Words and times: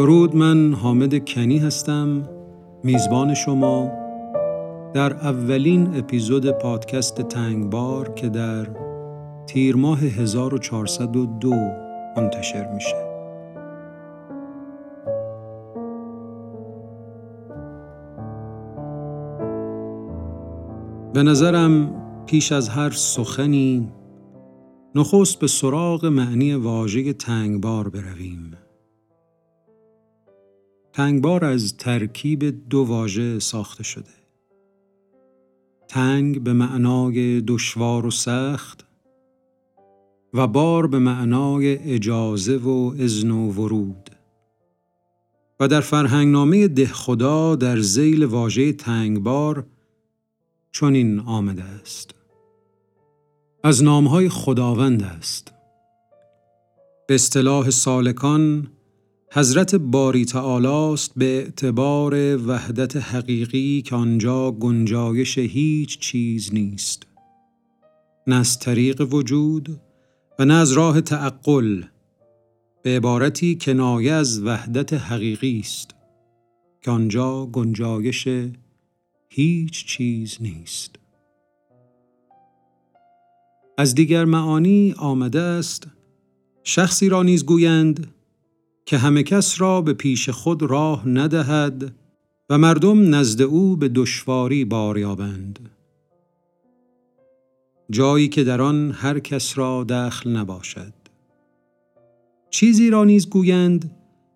درود 0.00 0.36
من 0.36 0.72
حامد 0.74 1.28
کنی 1.28 1.58
هستم 1.58 2.28
میزبان 2.84 3.34
شما 3.34 3.90
در 4.94 5.12
اولین 5.12 5.96
اپیزود 5.96 6.50
پادکست 6.50 7.22
تنگبار 7.22 8.14
که 8.14 8.28
در 8.28 8.66
تیر 9.46 9.76
ماه 9.76 9.98
1402 9.98 11.54
منتشر 12.16 12.72
میشه 12.74 12.96
به 21.14 21.22
نظرم 21.22 21.94
پیش 22.26 22.52
از 22.52 22.68
هر 22.68 22.90
سخنی 22.90 23.88
نخست 24.94 25.38
به 25.38 25.46
سراغ 25.46 26.06
معنی 26.06 26.54
واژه 26.54 27.12
تنگبار 27.12 27.88
برویم. 27.88 28.69
تنگبار 30.92 31.44
از 31.44 31.76
ترکیب 31.76 32.68
دو 32.68 32.84
واژه 32.84 33.38
ساخته 33.38 33.82
شده. 33.82 34.20
تنگ 35.88 36.42
به 36.42 36.52
معنای 36.52 37.40
دشوار 37.40 38.06
و 38.06 38.10
سخت 38.10 38.86
و 40.34 40.46
بار 40.46 40.86
به 40.86 40.98
معنای 40.98 41.76
اجازه 41.76 42.56
و 42.56 42.94
اذن 42.98 43.30
و 43.30 43.50
ورود. 43.50 44.10
و 45.60 45.68
در 45.68 45.80
فرهنگنامه 45.80 46.68
ده 46.68 46.86
خدا 46.86 47.56
در 47.56 47.80
زیل 47.80 48.24
واژه 48.24 48.72
تنگبار 48.72 49.66
چنین 50.72 51.20
آمده 51.20 51.62
است. 51.62 52.14
از 53.64 53.82
نامهای 53.82 54.28
خداوند 54.28 55.02
است. 55.02 55.52
به 57.08 57.14
اصطلاح 57.14 57.70
سالکان 57.70 58.70
حضرت 59.32 59.74
باری 59.74 60.24
تعالی 60.24 60.66
است 60.66 61.12
به 61.16 61.24
اعتبار 61.24 62.36
وحدت 62.36 62.96
حقیقی 62.96 63.82
که 63.82 63.96
آنجا 63.96 64.50
گنجایش 64.50 65.38
هیچ 65.38 65.98
چیز 65.98 66.54
نیست. 66.54 67.06
نه 68.26 68.36
از 68.36 68.58
طریق 68.58 69.14
وجود 69.14 69.80
و 70.38 70.44
نه 70.44 70.54
از 70.54 70.72
راه 70.72 71.00
تعقل 71.00 71.82
به 72.82 72.96
عبارتی 72.96 73.58
کنایه 73.60 74.12
از 74.12 74.42
وحدت 74.42 74.92
حقیقی 74.92 75.58
است 75.58 75.94
که 76.82 76.90
آنجا 76.90 77.46
گنجایش 77.46 78.28
هیچ 79.28 79.86
چیز 79.86 80.36
نیست. 80.40 80.96
از 83.78 83.94
دیگر 83.94 84.24
معانی 84.24 84.94
آمده 84.98 85.40
است 85.40 85.86
شخصی 86.64 87.08
را 87.08 87.22
نیز 87.22 87.44
گویند 87.44 88.14
که 88.90 88.98
همه 88.98 89.22
کس 89.22 89.60
را 89.60 89.80
به 89.80 89.92
پیش 89.92 90.28
خود 90.28 90.62
راه 90.62 91.08
ندهد 91.08 91.94
و 92.50 92.58
مردم 92.58 93.14
نزد 93.14 93.42
او 93.42 93.76
به 93.76 93.88
دشواری 93.88 94.64
بار 94.64 94.98
یابند. 94.98 95.70
جایی 97.90 98.28
که 98.28 98.44
در 98.44 98.60
آن 98.60 98.92
هر 98.92 99.18
کس 99.18 99.58
را 99.58 99.84
دخل 99.84 100.30
نباشد. 100.30 100.92
چیزی 102.50 102.90
را 102.90 103.04
نیز 103.04 103.28
گویند 103.28 103.90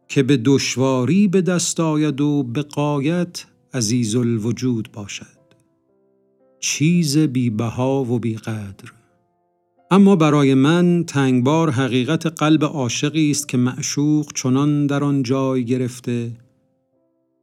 که 0.08 0.22
به 0.22 0.36
دشواری 0.36 1.28
به 1.28 1.40
دست 1.40 1.80
آید 1.80 2.20
و 2.20 2.42
به 2.42 2.62
قایت 2.62 3.46
عزیز 3.72 4.16
الوجود 4.16 4.88
باشد. 4.92 5.44
چیز 6.60 7.18
بیبها 7.18 8.04
و 8.04 8.18
بیقدر 8.18 8.92
اما 9.94 10.16
برای 10.16 10.54
من 10.54 11.04
تنگبار 11.04 11.70
حقیقت 11.70 12.26
قلب 12.26 12.64
عاشقی 12.64 13.30
است 13.30 13.48
که 13.48 13.56
معشوق 13.56 14.32
چنان 14.32 14.86
در 14.86 15.04
آن 15.04 15.22
جای 15.22 15.64
گرفته 15.64 16.32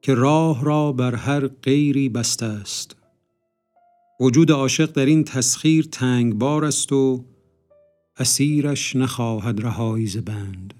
که 0.01 0.13
راه 0.13 0.65
را 0.65 0.91
بر 0.91 1.15
هر 1.15 1.47
غیری 1.47 2.09
بسته 2.09 2.45
است. 2.45 2.95
وجود 4.19 4.51
عاشق 4.51 4.91
در 4.91 5.05
این 5.05 5.23
تسخیر 5.23 5.87
تنگبار 5.91 6.65
است 6.65 6.93
و 6.93 7.25
اسیرش 8.17 8.95
نخواهد 8.95 9.61
رهایی 9.61 10.07
بند. 10.25 10.73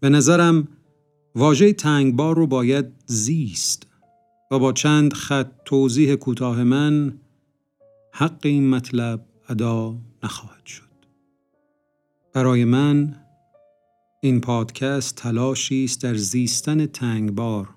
به 0.00 0.08
نظرم 0.08 0.68
واژه 1.34 1.72
تنگبار 1.72 2.36
رو 2.36 2.46
باید 2.46 2.86
زیست 3.06 3.86
و 4.50 4.58
با 4.58 4.72
چند 4.72 5.12
خط 5.12 5.50
توضیح 5.64 6.14
کوتاه 6.14 6.64
من 6.64 7.18
حق 8.12 8.40
این 8.42 8.70
مطلب 8.70 9.27
ادا 9.48 9.96
نخواهد 10.22 10.66
شد. 10.66 10.82
برای 12.32 12.64
من 12.64 13.16
این 14.20 14.40
پادکست 14.40 15.14
تلاشی 15.16 15.84
است 15.84 16.02
در 16.02 16.14
زیستن 16.14 16.86
تنگبار 16.86 17.68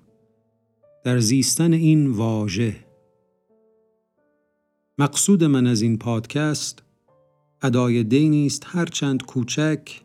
در 1.04 1.18
زیستن 1.18 1.72
این 1.72 2.06
واژه 2.06 2.76
مقصود 4.98 5.44
من 5.44 5.66
از 5.66 5.82
این 5.82 5.98
پادکست 5.98 6.82
ادای 7.62 8.04
دینی 8.04 8.46
است 8.46 8.62
هرچند 8.66 9.22
کوچک 9.22 10.00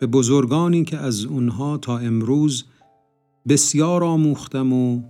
به 0.00 0.06
بزرگانی 0.06 0.84
که 0.84 0.96
از 0.96 1.24
اونها 1.24 1.78
تا 1.78 1.98
امروز 1.98 2.64
بسیار 3.48 4.04
آموختم 4.04 4.72
و 4.72 5.02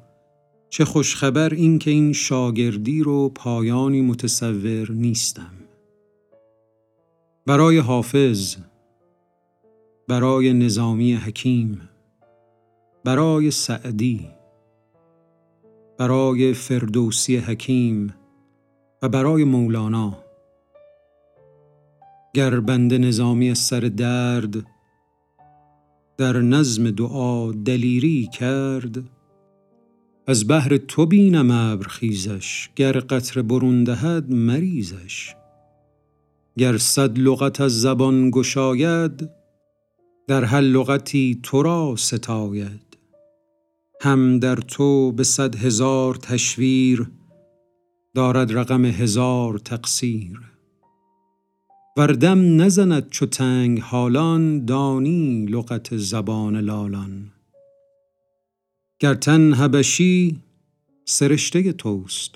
چه 0.70 0.84
خوشخبر 0.84 1.54
این 1.54 1.78
که 1.78 1.90
این 1.90 2.12
شاگردی 2.12 3.02
رو 3.02 3.28
پایانی 3.28 4.00
متصور 4.00 4.90
نیستم. 4.90 5.57
برای 7.48 7.78
حافظ 7.78 8.56
برای 10.08 10.52
نظامی 10.52 11.14
حکیم 11.14 11.88
برای 13.04 13.50
سعدی 13.50 14.28
برای 15.98 16.54
فردوسی 16.54 17.36
حکیم 17.36 18.14
و 19.02 19.08
برای 19.08 19.44
مولانا. 19.44 20.18
گر 22.34 22.60
بند 22.60 22.94
نظامی 22.94 23.54
سر 23.54 23.80
درد 23.80 24.66
در 26.16 26.36
نظم 26.36 26.90
دعا 26.90 27.52
دلیری 27.52 28.28
کرد 28.32 28.98
از 30.26 30.48
بحر 30.48 30.76
تو 30.76 31.06
بینم 31.06 31.50
ابر 31.50 31.88
خیزش 31.88 32.70
گر 32.76 32.92
قطر 32.92 33.42
برون 33.42 33.84
دهد 33.84 34.34
مریزش. 34.34 35.34
گر 36.58 36.78
صد 36.78 37.18
لغت 37.18 37.60
از 37.60 37.80
زبان 37.80 38.30
گشاید 38.30 39.30
در 40.28 40.44
هر 40.44 40.60
لغتی 40.60 41.40
تو 41.42 41.62
را 41.62 41.94
ستاید. 41.96 42.98
هم 44.00 44.38
در 44.38 44.56
تو 44.56 45.12
به 45.12 45.24
صد 45.24 45.56
هزار 45.56 46.14
تشویر 46.14 47.10
دارد 48.14 48.52
رقم 48.52 48.84
هزار 48.84 49.58
تقصیر. 49.58 50.40
وردم 51.96 52.62
نزند 52.62 53.10
چو 53.10 53.26
تنگ 53.26 53.80
حالان 53.80 54.64
دانی 54.64 55.46
لغت 55.46 55.96
زبان 55.96 56.56
لالان. 56.56 57.32
گر 59.00 59.14
تن 59.14 59.52
حبشی 59.52 60.36
سرشته 61.04 61.72
توست 61.72 62.34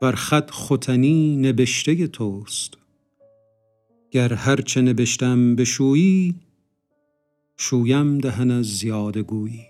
بر 0.00 0.12
خط 0.12 0.50
ختنی 0.50 1.36
نبشته 1.36 2.06
توست. 2.06 2.77
گر 4.10 4.32
هرچه 4.32 4.82
نبشتم 4.82 5.56
بشویی 5.56 6.34
شویم 7.56 8.18
دهن 8.18 8.50
از 8.50 8.66
زیاده 8.66 9.22
گویی 9.22 9.64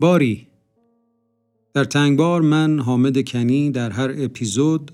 باری 0.00 0.46
در 1.74 1.84
تنگبار 1.84 2.40
من 2.40 2.78
حامد 2.80 3.28
کنی 3.28 3.70
در 3.70 3.90
هر 3.90 4.14
اپیزود 4.18 4.90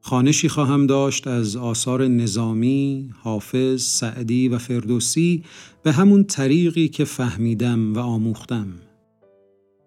خانشی 0.00 0.48
خواهم 0.48 0.86
داشت 0.86 1.26
از 1.26 1.56
آثار 1.56 2.08
نظامی، 2.08 3.10
حافظ، 3.18 3.82
سعدی 3.82 4.48
و 4.48 4.58
فردوسی 4.58 5.44
به 5.82 5.92
همون 5.92 6.24
طریقی 6.24 6.88
که 6.88 7.04
فهمیدم 7.04 7.94
و 7.94 7.98
آموختم. 7.98 8.66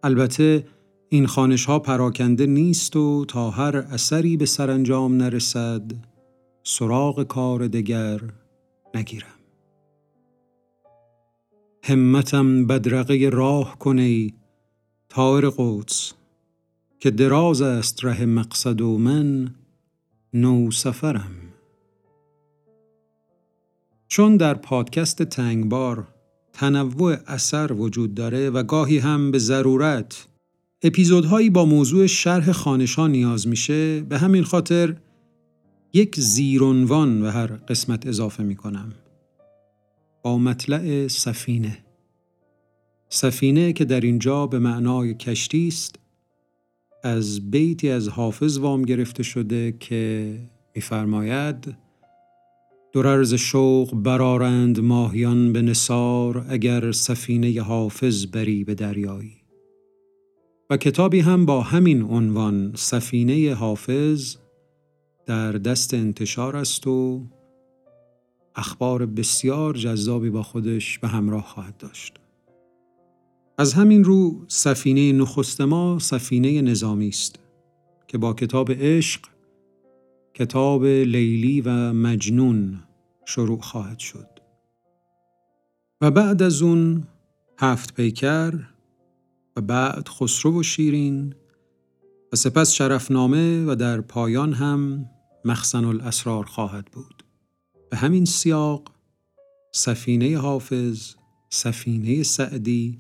البته 0.04 0.66
این 1.10 1.28
خانش 1.28 1.66
ها 1.66 1.80
پراکنده 1.80 2.46
نیست 2.46 2.96
و 2.96 3.26
تا 3.26 3.50
هر 3.50 3.78
اثری 3.78 4.38
به 4.38 4.46
سرانجام 4.46 5.18
نرسد 5.18 5.84
سراغ 6.64 7.24
کار 7.24 7.68
دگر 7.68 8.22
نگیرم. 8.96 9.28
همتم 11.84 12.68
بدرقه 12.68 13.30
راه 13.34 13.80
کنی 13.80 14.34
تار 15.10 15.54
قدس 15.58 16.14
که 17.00 17.12
دراز 17.12 17.62
است 17.62 18.06
ره 18.06 18.26
مقصد 18.26 18.82
و 18.82 18.98
من 18.98 19.56
نو 20.34 20.72
سفرم 20.72 21.32
چون 24.08 24.38
در 24.38 24.54
پادکست 24.54 25.24
تنگبار 25.24 26.08
تنوع 26.54 27.18
اثر 27.28 27.74
وجود 27.74 28.14
داره 28.14 28.50
و 28.50 28.64
گاهی 28.64 28.98
هم 28.98 29.32
به 29.32 29.40
ضرورت 29.40 30.28
اپیزودهایی 30.84 31.50
با 31.50 31.66
موضوع 31.66 32.08
شرح 32.08 32.52
خانشان 32.52 33.12
نیاز 33.12 33.48
میشه 33.48 34.02
به 34.02 34.18
همین 34.18 34.44
خاطر 34.44 34.96
یک 35.96 36.20
زیرونوان 36.20 37.22
به 37.22 37.32
هر 37.32 37.48
قسمت 37.48 38.08
اضافه 38.08 38.44
می 38.44 38.56
کنم. 38.56 38.94
با 40.24 40.38
مطلع 40.38 41.08
سفینه 41.08 41.78
سفینه 43.10 43.74
که 43.74 43.86
در 43.86 44.02
اینجا 44.02 44.48
به 44.48 44.60
معنای 44.60 45.14
کشتی 45.14 45.68
است 45.68 46.00
از 47.04 47.52
بیتی 47.52 47.90
از 47.90 48.08
حافظ 48.10 48.58
وام 48.58 48.82
گرفته 48.82 49.24
شده 49.24 49.72
که 49.80 50.40
میفرماید 50.76 51.76
دررز 52.94 53.34
شوق 53.34 53.96
برارند 53.96 54.80
ماهیان 54.80 55.54
به 55.54 55.62
نصار 55.62 56.46
اگر 56.50 56.92
سفینه 56.92 57.62
حافظ 57.62 58.26
بری 58.26 58.64
به 58.64 58.76
دریایی 58.76 59.34
و 60.70 60.78
کتابی 60.78 61.20
هم 61.20 61.46
با 61.46 61.62
همین 61.62 62.02
عنوان 62.02 62.72
سفینه 62.76 63.54
حافظ 63.54 64.36
در 65.26 65.52
دست 65.52 65.94
انتشار 65.94 66.56
است 66.56 66.88
و 66.88 67.22
اخبار 68.56 69.06
بسیار 69.06 69.74
جذابی 69.74 70.30
با 70.30 70.44
خودش 70.44 71.00
به 71.00 71.08
همراه 71.08 71.44
خواهد 71.44 71.78
داشت. 71.78 72.14
از 73.58 73.74
همین 73.74 74.04
رو 74.04 74.46
سفینه 74.48 75.12
نخست 75.12 75.62
ما 75.62 76.00
سفینه 76.00 76.62
نظامی 76.62 77.08
است 77.08 77.40
که 78.08 78.18
با 78.18 78.34
کتاب 78.34 78.72
عشق 78.72 79.22
کتاب 80.34 80.86
لیلی 80.86 81.62
و 81.62 81.94
مجنون 81.94 82.80
شروع 83.26 83.62
خواهد 83.62 84.00
شد 84.00 84.28
و 86.02 86.12
بعد 86.12 86.42
از 86.42 86.62
اون 86.62 87.04
هفت 87.60 87.94
پیکر 87.94 88.54
و 89.56 89.62
بعد 89.62 90.08
خسرو 90.08 90.60
و 90.60 90.64
شیرین 90.64 91.36
و 92.34 92.36
سپس 92.36 92.72
شرفنامه 92.72 93.66
و 93.66 93.76
در 93.76 94.02
پایان 94.02 94.54
هم 94.54 95.06
مخزن 95.46 95.86
الاسرار 95.86 96.46
خواهد 96.46 96.86
بود 96.86 97.24
به 97.90 97.98
همین 97.98 98.26
سیاق 98.26 98.92
سفینه 99.72 100.38
حافظ 100.38 101.14
سفینه 101.50 102.24
سعدی 102.24 103.00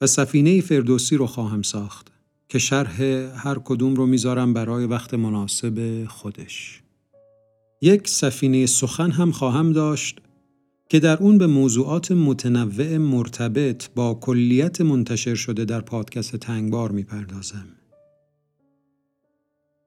و 0.00 0.06
سفینه 0.06 0.60
فردوسی 0.60 1.16
رو 1.16 1.26
خواهم 1.26 1.62
ساخت 1.62 2.12
که 2.48 2.58
شرح 2.58 3.02
هر 3.36 3.58
کدوم 3.64 3.94
رو 3.94 4.06
می‌ذارم 4.06 4.52
برای 4.52 4.86
وقت 4.86 5.14
مناسب 5.14 6.04
خودش. 6.08 6.82
یک 7.82 8.08
سفینه 8.08 8.66
سخن 8.66 9.10
هم 9.10 9.32
خواهم 9.32 9.72
داشت 9.72 10.20
که 10.88 11.00
در 11.00 11.16
اون 11.16 11.38
به 11.38 11.46
موضوعات 11.46 12.12
متنوع 12.12 12.96
مرتبط 12.96 13.88
با 13.94 14.14
کلیت 14.14 14.80
منتشر 14.80 15.34
شده 15.34 15.64
در 15.64 15.80
پادکست 15.80 16.36
تنگبار 16.36 16.92
می‌پردازم. 16.92 17.75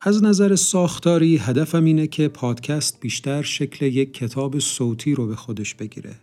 از 0.02 0.24
نظر 0.24 0.56
ساختاری 0.56 1.38
هدفم 1.38 1.86
اینه 1.86 2.08
که 2.08 2.28
پادکست 2.28 3.00
بیشتر 3.00 3.42
شکل 3.42 3.86
یک 3.86 4.14
کتاب 4.14 4.60
صوتی 4.60 5.16
رو 5.16 5.28
به 5.28 5.36
خودش 5.36 5.76
بگیره. 5.76 6.16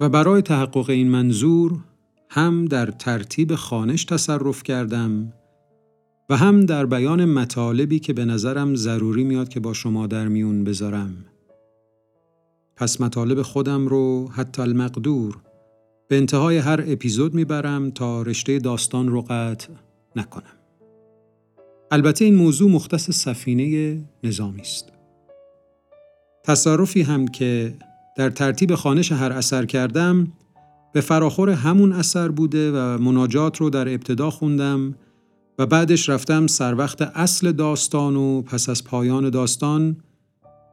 و 0.00 0.08
برای 0.08 0.42
تحقق 0.42 0.90
این 0.90 1.08
منظور 1.08 1.78
هم 2.30 2.64
در 2.64 2.86
ترتیب 2.86 3.54
خانش 3.54 4.04
تصرف 4.04 4.62
کردم 4.62 5.32
و 6.30 6.36
هم 6.36 6.60
در 6.60 6.86
بیان 6.86 7.24
مطالبی 7.24 7.98
که 7.98 8.12
به 8.12 8.24
نظرم 8.24 8.74
ضروری 8.74 9.24
میاد 9.24 9.48
که 9.48 9.60
با 9.60 9.72
شما 9.72 10.06
در 10.06 10.28
میون 10.28 10.64
بذارم. 10.64 11.24
پس 12.76 13.00
مطالب 13.00 13.42
خودم 13.42 13.86
رو 13.86 14.28
حتی 14.28 14.62
المقدور 14.62 15.36
به 16.08 16.16
انتهای 16.16 16.58
هر 16.58 16.84
اپیزود 16.86 17.34
می‌برم 17.34 17.90
تا 17.90 18.22
رشته 18.22 18.58
داستان 18.58 19.08
رو 19.08 19.22
قطع 19.22 19.68
نکنم. 20.16 20.59
البته 21.92 22.24
این 22.24 22.34
موضوع 22.34 22.70
مختص 22.70 23.10
سفینه 23.10 23.98
نظامی 24.24 24.60
است. 24.60 24.92
تصرفی 26.44 27.02
هم 27.02 27.28
که 27.28 27.74
در 28.16 28.30
ترتیب 28.30 28.74
خانش 28.74 29.12
هر 29.12 29.32
اثر 29.32 29.66
کردم 29.66 30.32
به 30.92 31.00
فراخور 31.00 31.50
همون 31.50 31.92
اثر 31.92 32.28
بوده 32.28 32.72
و 32.72 32.98
مناجات 32.98 33.56
رو 33.56 33.70
در 33.70 33.88
ابتدا 33.88 34.30
خوندم 34.30 34.94
و 35.58 35.66
بعدش 35.66 36.08
رفتم 36.08 36.46
سر 36.46 36.74
وقت 36.74 37.02
اصل 37.02 37.52
داستان 37.52 38.16
و 38.16 38.42
پس 38.42 38.68
از 38.68 38.84
پایان 38.84 39.30
داستان 39.30 39.96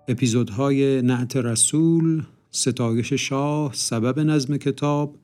اپیزودهای 0.07 1.01
نعت 1.01 1.35
رسول، 1.35 2.23
ستایش 2.51 3.13
شاه، 3.13 3.73
سبب 3.73 4.19
نظم 4.19 4.57
کتاب 4.57 5.15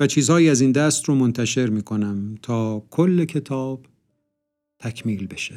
و 0.00 0.06
چیزهایی 0.06 0.50
از 0.50 0.60
این 0.60 0.72
دست 0.72 1.04
رو 1.04 1.14
منتشر 1.14 1.66
می 1.66 1.82
کنم 1.82 2.34
تا 2.42 2.82
کل 2.90 3.24
کتاب 3.24 3.86
تکمیل 4.80 5.26
بشه. 5.26 5.54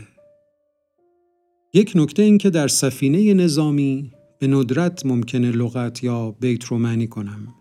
یک 1.73 1.91
نکته 1.95 2.23
این 2.23 2.37
که 2.37 2.49
در 2.49 2.67
سفینه 2.67 3.33
نظامی 3.33 4.11
به 4.39 4.47
ندرت 4.47 5.05
ممکنه 5.05 5.51
لغت 5.51 6.03
یا 6.03 6.31
بیت 6.31 6.63
رو 6.63 6.77
معنی 6.77 7.07
کنم. 7.07 7.53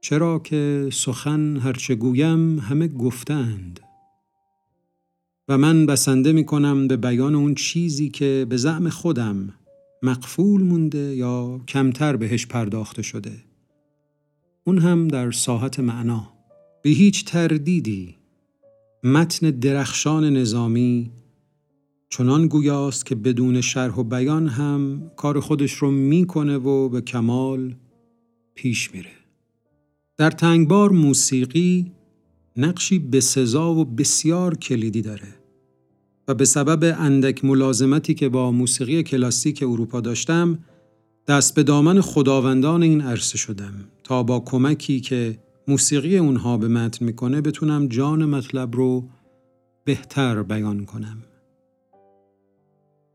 چرا 0.00 0.38
که 0.38 0.88
سخن 0.92 1.56
هرچه 1.56 1.94
گویم 1.94 2.58
همه 2.58 2.88
گفتند 2.88 3.80
و 5.48 5.58
من 5.58 5.86
بسنده 5.86 6.32
می 6.32 6.44
کنم 6.44 6.88
به 6.88 6.96
بیان 6.96 7.34
اون 7.34 7.54
چیزی 7.54 8.08
که 8.08 8.46
به 8.48 8.56
زعم 8.56 8.88
خودم 8.88 9.54
مقفول 10.02 10.62
مونده 10.62 11.16
یا 11.16 11.60
کمتر 11.68 12.16
بهش 12.16 12.46
پرداخته 12.46 13.02
شده 13.02 13.32
اون 14.64 14.78
هم 14.78 15.08
در 15.08 15.30
ساحت 15.30 15.80
معنا 15.80 16.32
به 16.82 16.90
هیچ 16.90 17.24
تردیدی 17.24 18.16
متن 19.04 19.50
درخشان 19.50 20.24
نظامی 20.36 21.10
چنان 22.08 22.48
گویاست 22.48 23.06
که 23.06 23.14
بدون 23.14 23.60
شرح 23.60 23.94
و 23.94 24.02
بیان 24.02 24.48
هم 24.48 25.10
کار 25.16 25.40
خودش 25.40 25.72
رو 25.72 25.90
می‌کنه 25.90 26.56
و 26.56 26.88
به 26.88 27.00
کمال 27.00 27.74
پیش 28.54 28.94
میره. 28.94 29.10
در 30.16 30.30
تنگبار 30.30 30.90
موسیقی 30.90 31.92
نقشی 32.56 32.98
بسزا 32.98 33.74
و 33.74 33.84
بسیار 33.84 34.56
کلیدی 34.56 35.02
داره 35.02 35.34
و 36.28 36.34
به 36.34 36.44
سبب 36.44 36.96
اندک 36.98 37.44
ملازمتی 37.44 38.14
که 38.14 38.28
با 38.28 38.50
موسیقی 38.50 39.02
کلاسیک 39.02 39.62
اروپا 39.62 40.00
داشتم 40.00 40.58
دست 41.26 41.54
به 41.54 41.62
دامن 41.62 42.00
خداوندان 42.00 42.82
این 42.82 43.00
عرصه 43.00 43.38
شدم 43.38 43.74
تا 44.04 44.22
با 44.22 44.40
کمکی 44.40 45.00
که 45.00 45.38
موسیقی 45.68 46.18
اونها 46.18 46.58
به 46.58 46.68
متن 46.68 47.04
می‌کنه 47.04 47.40
بتونم 47.40 47.86
جان 47.88 48.24
مطلب 48.24 48.76
رو 48.76 49.08
بهتر 49.84 50.42
بیان 50.42 50.84
کنم. 50.84 51.22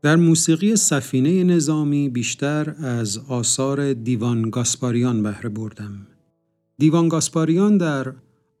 در 0.02 0.16
موسیقی 0.16 0.76
سفینه 0.76 1.44
نظامی 1.44 2.08
بیشتر 2.08 2.74
از 2.78 3.18
آثار 3.18 3.92
دیوان 3.92 4.50
گاسپاریان 4.50 5.22
بهره 5.22 5.48
بردم. 5.48 6.06
دیوان 6.78 7.08
گاسپاریان 7.08 7.78
در 7.78 8.12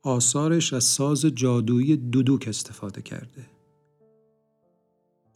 آثارش 0.02 0.72
از 0.72 0.84
ساز 0.84 1.24
جادویی 1.26 1.96
دودوک 1.96 2.44
استفاده 2.48 3.02
کرده 3.02 3.46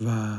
و 0.01 0.37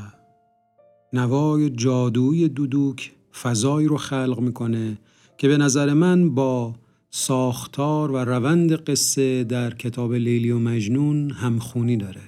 نوای 1.14 1.70
جادویی 1.70 2.50
دودوک 2.50 3.12
فضایی 3.42 3.88
رو 3.88 3.98
خلق 3.98 4.40
می‌کنه 4.40 4.98
که 5.38 5.48
به 5.48 5.58
نظر 5.58 5.94
من 5.94 6.36
با 6.36 6.76
ساختار 7.18 8.12
و 8.12 8.18
روند 8.18 8.72
قصه 8.72 9.44
در 9.44 9.74
کتاب 9.74 10.14
لیلی 10.14 10.52
و 10.52 10.60
مجنون 10.60 11.32
همخونی 11.32 11.98
داره. 11.98 12.22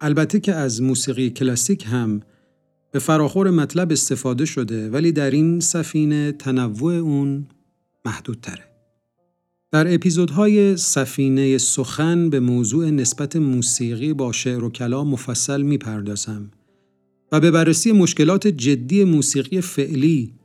البته 0.00 0.40
که 0.40 0.54
از 0.54 0.82
موسیقی 0.82 1.30
کلاسیک 1.30 1.86
هم 1.86 2.20
به 2.92 2.98
فراخور 2.98 3.50
مطلب 3.50 3.92
استفاده 3.92 4.44
شده 4.44 4.90
ولی 4.90 5.12
در 5.12 5.30
این 5.30 5.60
سفینه 5.60 6.32
تنوع 6.32 6.94
اون 6.94 7.46
محدودتره. 8.04 8.64
در 9.72 9.94
اپیزودهای 9.94 10.76
سفینه 10.76 11.58
سخن 11.58 12.30
به 12.30 12.40
موضوع 12.40 12.90
نسبت 12.90 13.36
موسیقی 13.36 14.12
با 14.12 14.32
شعر 14.32 14.64
و 14.64 14.70
کلام 14.70 15.08
مفصل 15.08 15.62
می‌پردازم 15.62 16.50
و 17.32 17.40
به 17.40 17.50
بررسی 17.50 17.92
مشکلات 17.92 18.46
جدی 18.46 19.04
موسیقی 19.04 19.60
فعلی 19.60 20.39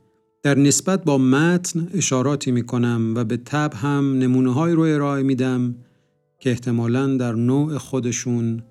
در 0.46 0.58
نسبت 0.58 1.04
با 1.04 1.18
متن 1.18 1.88
اشاراتی 1.94 2.50
می 2.50 2.62
کنم 2.66 3.12
و 3.16 3.24
به 3.24 3.36
تب 3.36 3.74
هم 3.74 4.18
نمونه 4.18 4.74
رو 4.74 4.80
ارائه 4.80 5.22
میدم 5.22 5.74
که 6.38 6.50
احتمالا 6.50 7.16
در 7.16 7.32
نوع 7.32 7.78
خودشون 7.78 8.62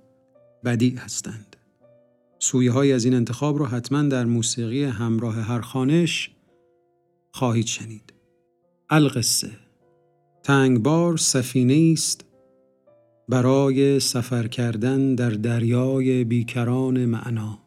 بدی 0.66 0.90
هستند. 0.90 1.56
سویه 2.40 2.72
های 2.72 2.94
از 2.94 3.06
این 3.06 3.14
انتخاب 3.14 3.58
رو 3.58 3.66
حتما 3.66 4.02
در 4.02 4.26
موسیقی 4.26 4.84
همراه 4.84 5.36
هر 5.36 5.62
خانش 5.62 6.32
خواهید 7.32 7.66
شنید. 7.66 8.14
القصه 8.90 9.50
تنگبار 10.44 11.18
سفینه 11.18 11.92
است 11.94 12.26
برای 13.30 14.00
سفر 14.00 14.48
کردن 14.48 15.16
در 15.16 15.30
دریای 15.30 16.24
بیکران 16.24 17.06
معنا 17.06 17.60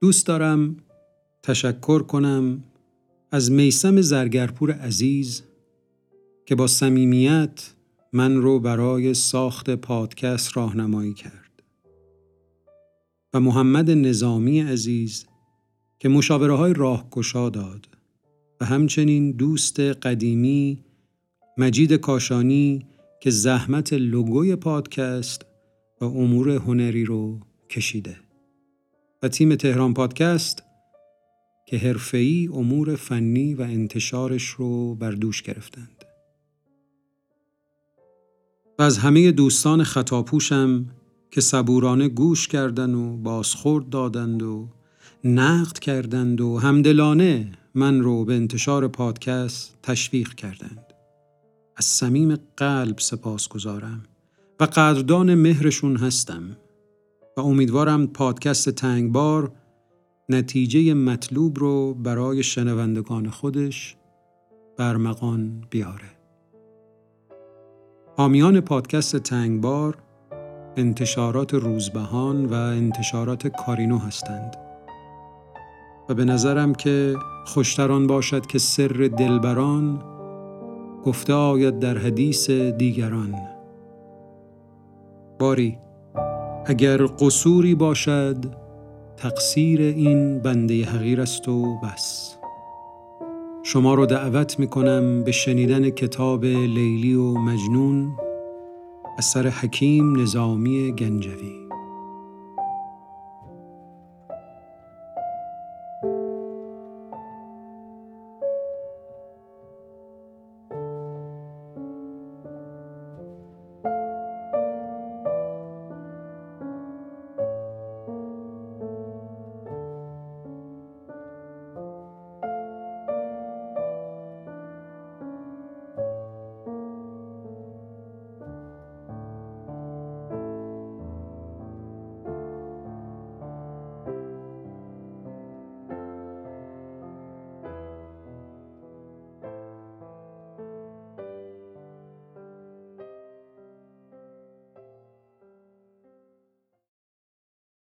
دوست 0.00 0.26
دارم 0.26 0.76
تشکر 1.42 2.02
کنم 2.02 2.62
از 3.30 3.52
میسم 3.52 4.00
زرگرپور 4.00 4.72
عزیز 4.72 5.42
که 6.46 6.54
با 6.54 6.66
صمیمیت 6.66 7.74
من 8.12 8.36
رو 8.36 8.60
برای 8.60 9.14
ساخت 9.14 9.70
پادکست 9.70 10.56
راهنمایی 10.56 11.14
کرد. 11.14 11.62
و 13.34 13.40
محمد 13.40 13.90
نظامی 13.90 14.60
عزیز 14.60 15.26
که 15.98 16.08
مشاوره 16.08 16.54
های 16.54 16.74
راهگشا 16.74 17.50
داد 17.50 17.88
و 18.60 18.64
همچنین 18.64 19.32
دوست 19.32 19.80
قدیمی 19.80 20.84
مجید 21.58 21.92
کاشانی 21.92 22.86
که 23.20 23.30
زحمت 23.30 23.92
لوگوی 23.92 24.56
پادکست 24.56 25.46
و 26.00 26.04
امور 26.04 26.50
هنری 26.50 27.04
رو 27.04 27.40
کشیده. 27.70 28.16
و 29.22 29.28
تیم 29.28 29.54
تهران 29.54 29.94
پادکست 29.94 30.62
که 31.66 31.76
حرفه‌ای 31.76 32.48
امور 32.52 32.96
فنی 32.96 33.54
و 33.54 33.62
انتشارش 33.62 34.44
رو 34.44 34.94
بر 34.94 35.10
دوش 35.10 35.42
گرفتند. 35.42 36.04
و 38.78 38.82
از 38.82 38.98
همه 38.98 39.32
دوستان 39.32 39.84
خطاپوشم 39.84 40.86
که 41.30 41.40
صبورانه 41.40 42.08
گوش 42.08 42.48
کردند 42.48 42.94
و 42.94 43.16
بازخورد 43.16 43.88
دادند 43.88 44.42
و 44.42 44.68
نقد 45.24 45.78
کردند 45.78 46.40
و 46.40 46.58
همدلانه 46.58 47.52
من 47.74 48.00
رو 48.00 48.24
به 48.24 48.34
انتشار 48.34 48.88
پادکست 48.88 49.78
تشویق 49.82 50.34
کردند. 50.34 50.86
از 51.76 51.84
صمیم 51.84 52.36
قلب 52.56 52.98
سپاس 52.98 53.48
گذارم 53.48 54.02
و 54.60 54.64
قدردان 54.64 55.34
مهرشون 55.34 55.96
هستم 55.96 56.56
و 57.36 57.40
امیدوارم 57.40 58.06
پادکست 58.06 58.70
تنگبار 58.70 59.52
نتیجه 60.28 60.94
مطلوب 60.94 61.58
رو 61.58 61.94
برای 61.94 62.42
شنوندگان 62.42 63.30
خودش 63.30 63.96
برمغان 64.76 65.64
بیاره. 65.70 66.16
حامیان 68.16 68.60
پادکست 68.60 69.16
تنگبار 69.16 69.98
انتشارات 70.76 71.54
روزبهان 71.54 72.46
و 72.46 72.52
انتشارات 72.54 73.46
کارینو 73.46 73.98
هستند 73.98 74.56
و 76.08 76.14
به 76.14 76.24
نظرم 76.24 76.74
که 76.74 77.16
خوشتران 77.46 78.06
باشد 78.06 78.46
که 78.46 78.58
سر 78.58 79.10
دلبران 79.18 80.02
گفته 81.04 81.32
آید 81.32 81.78
در 81.78 81.98
حدیث 81.98 82.50
دیگران 82.50 83.34
باری 85.38 85.78
اگر 86.66 87.06
قصوری 87.06 87.74
باشد 87.74 88.65
تقصیر 89.16 89.80
این 89.80 90.38
بنده 90.38 90.84
حقیر 90.84 91.20
است 91.20 91.48
و 91.48 91.78
بس. 91.78 92.36
شما 93.62 93.94
رو 93.94 94.06
دعوت 94.06 94.58
می 94.58 94.66
کنم 94.66 95.24
به 95.24 95.32
شنیدن 95.32 95.90
کتاب 95.90 96.44
لیلی 96.44 97.14
و 97.14 97.34
مجنون 97.34 98.12
اثر 99.18 99.48
حکیم 99.48 100.20
نظامی 100.20 100.92
گنجوی. 100.92 101.65